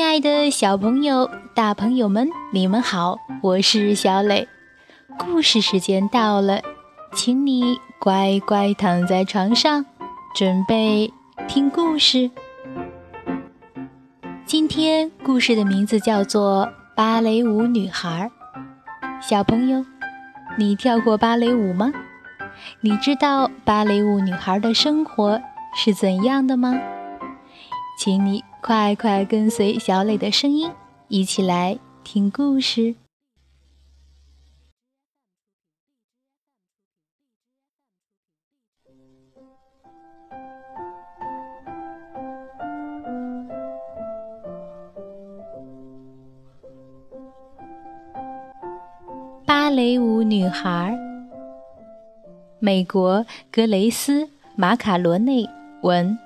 [0.00, 4.48] 亲爱的小朋友、大朋友们，你们好，我是小磊。
[5.18, 6.62] 故事时间到了，
[7.12, 9.84] 请你乖乖躺在床上，
[10.34, 11.12] 准备
[11.46, 12.30] 听故事。
[14.46, 18.30] 今天故事的名字叫做《芭蕾舞女孩》。
[19.20, 19.84] 小朋友，
[20.56, 21.92] 你跳过芭蕾舞吗？
[22.80, 25.38] 你知道芭蕾舞女孩的生活
[25.76, 26.74] 是怎样的吗？
[28.02, 30.72] 请你快快跟随小磊的声音，
[31.08, 32.94] 一起来听故事。
[49.44, 50.98] 芭蕾舞女孩，
[52.60, 54.24] 美国格雷斯·
[54.56, 55.46] 马卡罗内
[55.82, 56.18] 文。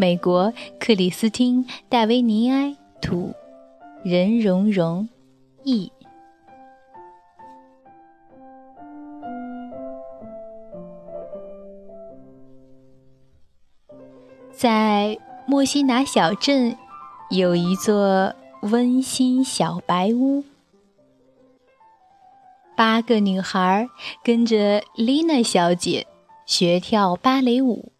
[0.00, 3.34] 美国克里斯汀·戴维尼埃图，
[4.02, 5.06] 任荣荣
[5.62, 5.92] 译。
[14.50, 16.74] 在莫西拿小镇，
[17.28, 20.42] 有一座温馨小白屋。
[22.74, 23.86] 八个女孩
[24.24, 26.06] 跟着丽娜小姐
[26.46, 27.92] 学跳芭蕾舞。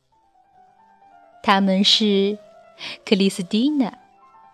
[1.43, 2.39] 他们是
[3.05, 3.99] 克里斯蒂娜、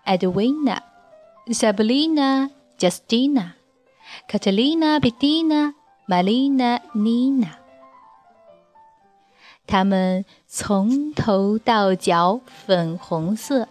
[0.03, 0.81] 艾德维娜、
[1.51, 3.55] 萨布丽娜、贾斯蒂娜、
[4.27, 5.73] 卡特琳娜、贝蒂娜、
[6.05, 7.57] 玛丽娜、妮娜。
[9.65, 13.67] 他们从头到脚粉红色，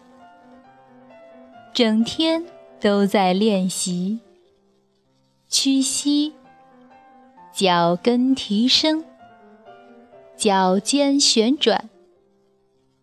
[1.72, 2.44] 整天
[2.78, 4.20] 都在练习
[5.48, 6.34] 屈膝、
[7.50, 9.02] 脚跟提升、
[10.36, 11.88] 脚尖旋转。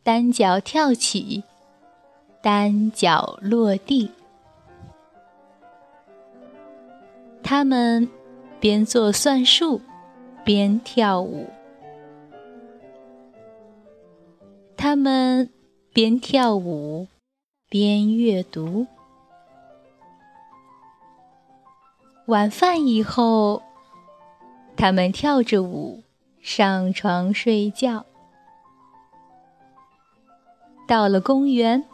[0.03, 1.43] 单脚跳起，
[2.41, 4.11] 单脚落地。
[7.41, 8.09] 他们
[8.59, 9.79] 边做算术，
[10.44, 11.47] 边跳舞。
[14.75, 15.50] 他们
[15.94, 17.07] 边跳舞，
[17.69, 18.85] 边阅读。
[22.25, 23.61] 晚饭以后，
[24.75, 26.03] 他们跳着舞
[26.41, 28.05] 上床睡觉。
[30.85, 31.85] 到了公园，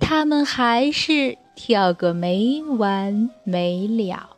[0.00, 4.36] 他们还是跳个没完没了。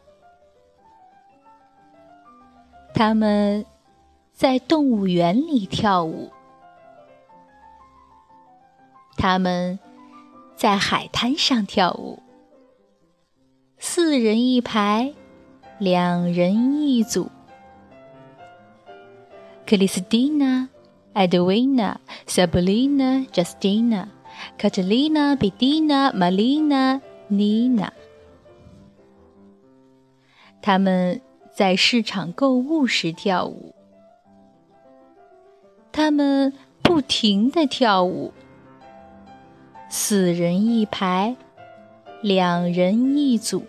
[2.94, 3.64] 他们
[4.32, 6.30] 在动物园里跳舞，
[9.16, 9.78] 他们
[10.54, 12.22] 在海滩上跳舞，
[13.78, 15.14] 四人一排，
[15.78, 17.30] 两人一组。
[19.66, 20.68] 克里斯蒂娜。
[21.14, 24.08] Edwina, Sabrina, Justina,
[24.58, 27.90] Catalina, Bettina, Malina, Nina。
[30.60, 31.20] 他们
[31.52, 33.74] 在市场购物时跳舞，
[35.92, 36.52] 他们
[36.82, 38.32] 不停地跳舞，
[39.88, 41.36] 四人一排，
[42.22, 43.62] 两人一组。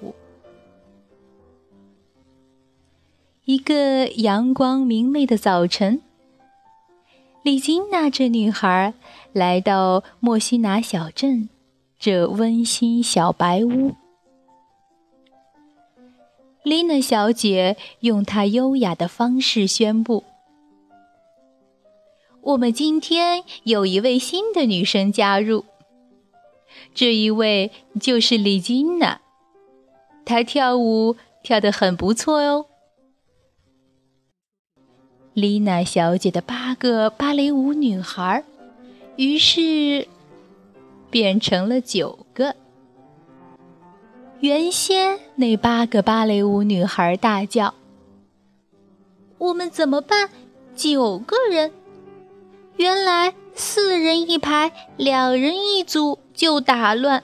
[3.44, 6.01] 一个阳光明媚的早晨。
[7.45, 8.95] 丽金娜这女孩
[9.31, 11.47] 来到莫西拿小镇，
[12.00, 13.94] 这温馨小白屋。
[16.63, 20.23] 丽娜小姐用她优雅的方式宣布
[22.41, 25.66] ：“我们今天有一位新的女生加入，
[26.95, 27.69] 这一位
[28.01, 29.22] 就是丽金娜，
[30.25, 32.66] 她跳舞跳得很不错哦。”
[35.35, 38.46] 丽娜小姐的八个芭蕾舞女孩，
[39.18, 40.07] 于是
[41.09, 42.56] 变成了九个。
[44.40, 47.74] 原先那八个芭蕾舞女孩大叫
[49.38, 50.29] ：“我们怎么办？
[50.74, 51.74] 九个人！
[52.77, 57.21] 原来四人一排，两人一组就打乱。”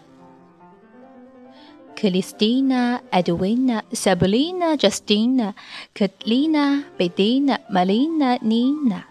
[2.01, 5.53] Kristina, Edwina, Sabrina, Justina,
[5.93, 9.03] Katlina, Bettina, Malina, Nina。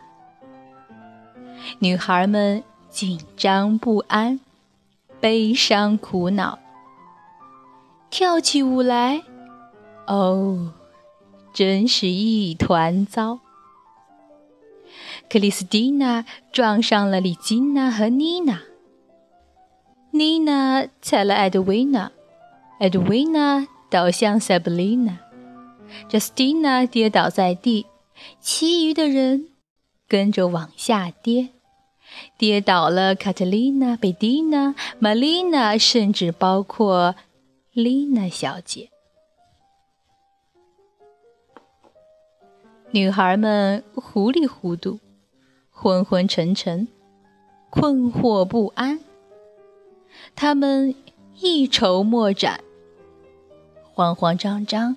[1.78, 4.40] 女孩们紧张不安，
[5.20, 6.58] 悲伤苦恼，
[8.10, 9.22] 跳起舞来，
[10.08, 10.72] 哦，
[11.52, 13.38] 真是一团糟。
[15.28, 18.62] 克里斯蒂娜撞上了李金娜和妮娜，
[20.10, 22.10] 妮娜踩了艾德维娜。
[22.80, 27.84] Edwina 倒向 Sabrina，Justina 跌倒在地，
[28.40, 29.50] 其余的人
[30.08, 31.50] 跟着往下跌，
[32.38, 37.14] 跌倒了卡特琳娜、贝蒂娜、玛丽娜，甚至包括
[37.74, 38.88] 丽娜小姐。
[42.92, 44.98] 女孩们糊里糊涂、
[45.70, 46.88] 昏昏沉沉、
[47.68, 49.00] 困惑不安，
[50.34, 50.94] 她们
[51.40, 52.64] 一筹莫展，
[54.00, 54.96] 慌慌张张，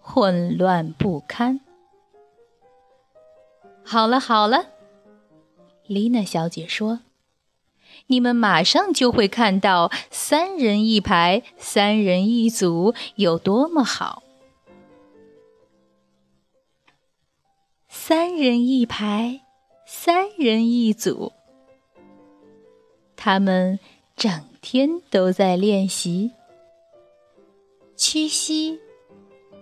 [0.00, 1.60] 混乱不堪。
[3.84, 4.70] 好了好了，
[5.86, 6.98] 丽娜小姐说
[8.08, 14.24] ：“你们马上就会看到三人一排、三人一组有多么好。”
[17.86, 19.42] 三人一排，
[19.86, 21.30] 三人一组。
[23.14, 23.78] 他们
[24.16, 24.28] 整
[24.60, 26.32] 天都在练习
[28.06, 28.78] 屈膝、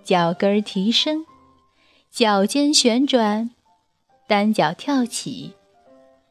[0.03, 1.25] 脚跟提升、
[2.11, 3.51] 脚尖旋转、
[4.27, 5.53] 单脚跳起、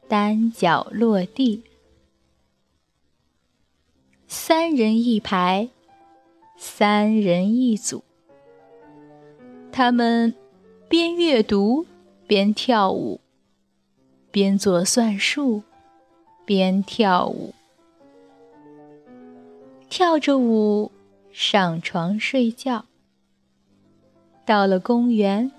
[0.08, 1.62] 单脚落地。
[4.26, 5.70] 三人一排，
[6.58, 8.04] 三人一组。
[9.72, 10.34] 他们
[10.90, 11.86] 边阅读。
[12.26, 13.20] 边跳舞，
[14.30, 15.62] 边做算术，
[16.44, 17.54] 边跳舞，
[19.88, 20.91] 跳着舞
[21.32, 22.84] 上床睡觉。
[24.44, 25.50] 到了公园，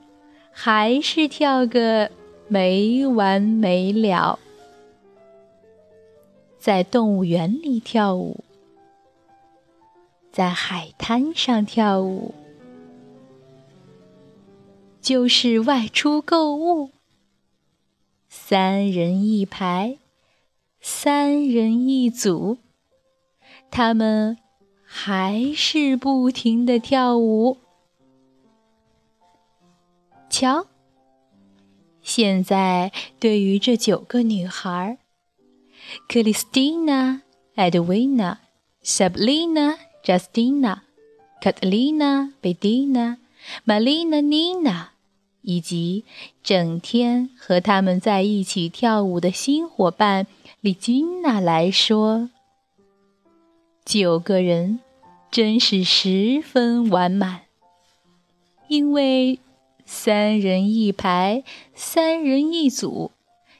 [0.51, 2.11] 还是跳个
[2.47, 4.39] 没完没了。
[6.59, 8.43] 在动物园里跳舞，
[10.31, 12.33] 在海滩上跳舞。
[15.01, 16.91] 就是外出购物，
[18.29, 19.97] 三人一排，
[20.79, 22.57] 三人一组，
[23.69, 24.37] 他们
[24.95, 27.57] 还是不停的跳舞。
[30.29, 30.67] 瞧，
[32.03, 34.99] 现在对于这九个女孩
[36.07, 37.23] 克里斯蒂娜、
[37.55, 38.39] 艾德维娜、
[38.83, 40.83] 萨布丽娜、贾斯蒂娜、
[41.41, 43.17] 卡特丽娜、贝蒂娜、
[43.63, 44.91] 玛丽娜、妮娜。
[45.45, 46.05] 以及
[46.41, 50.25] 整天和他们在一起跳舞的新伙伴
[50.61, 52.29] 丽君娜来说，
[53.85, 54.79] 九个人
[55.29, 57.41] 真是十分完满。
[58.67, 59.39] 因为
[59.85, 61.43] 三人一排，
[61.75, 63.11] 三人一组，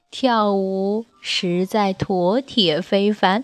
[0.09, 3.43] 跳舞实在妥帖非凡。